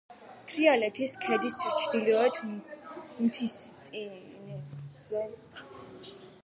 თრიალეთის 0.51 1.11
ქედის 1.25 1.59
ჩრდილოეთ 1.81 2.39
მთისწინეთზე. 2.47 5.25